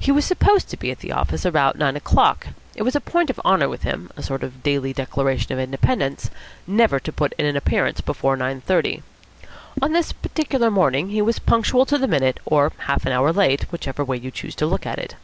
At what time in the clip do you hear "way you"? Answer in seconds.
14.04-14.32